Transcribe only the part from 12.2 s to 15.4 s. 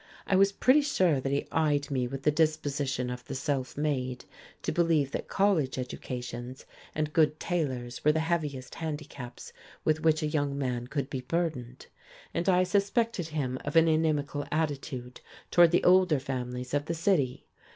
and I suspected him of an inimical attitude